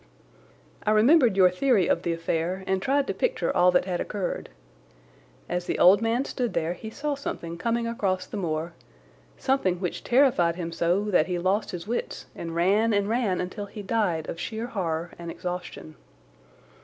[0.83, 4.49] I remembered your theory of the affair and tried to picture all that had occurred.
[5.47, 8.73] As the old man stood there he saw something coming across the moor,
[9.37, 13.67] something which terrified him so that he lost his wits and ran and ran until
[13.67, 15.93] he died of sheer horror and exhaustion.